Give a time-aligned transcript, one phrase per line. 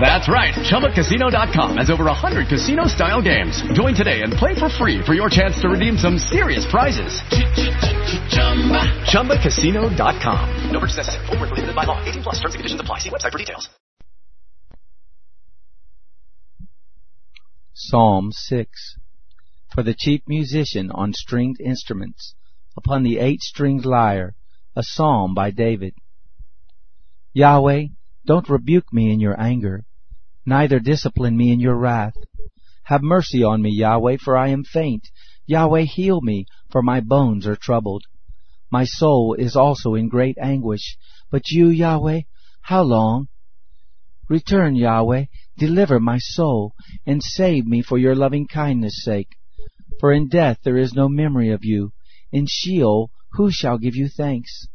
[0.00, 0.54] That's right.
[0.54, 3.60] ChumbaCasino.com has over 100 casino style games.
[3.72, 7.20] Join today and play for free for your chance to redeem some serious prizes.
[9.10, 10.70] ChumbaCasino.com.
[10.70, 11.26] No purchase necessary.
[11.26, 12.02] Full prohibited by law.
[12.04, 12.98] 18 plus terms and conditions apply.
[13.00, 13.68] See website for details.
[17.74, 18.96] Psalm 6
[19.74, 22.34] For the chief musician on stringed instruments,
[22.74, 24.34] upon the eight-stringed lyre,
[24.74, 25.94] a psalm by David.
[27.34, 27.88] Yahweh,
[28.26, 29.84] don't rebuke me in your anger,
[30.44, 32.14] neither discipline me in your wrath.
[32.84, 35.08] Have mercy on me, Yahweh, for I am faint.
[35.46, 38.04] Yahweh, heal me, for my bones are troubled.
[38.70, 40.96] My soul is also in great anguish.
[41.30, 42.22] But you, Yahweh,
[42.62, 43.28] how long?
[44.28, 46.74] Return, Yahweh, deliver my soul,
[47.06, 49.36] and save me for your loving kindness' sake.
[50.00, 51.92] For in death there is no memory of you.
[52.32, 54.66] In Sheol who shall give you thanks?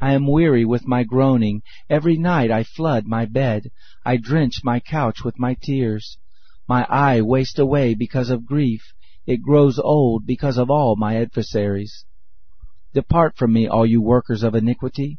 [0.00, 1.62] I am weary with my groaning.
[1.90, 3.70] Every night I flood my bed.
[4.04, 6.18] I drench my couch with my tears.
[6.68, 8.82] My eye wastes away because of grief.
[9.26, 12.04] It grows old because of all my adversaries.
[12.94, 15.18] Depart from me, all you workers of iniquity,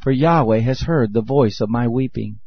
[0.00, 2.40] for Yahweh has heard the voice of my weeping.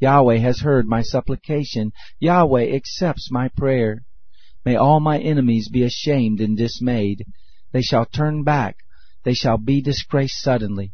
[0.00, 1.92] Yahweh has heard my supplication.
[2.18, 4.04] Yahweh accepts my prayer.
[4.64, 7.24] May all my enemies be ashamed and dismayed.
[7.72, 8.76] They shall turn back.
[9.24, 10.93] They shall be disgraced suddenly.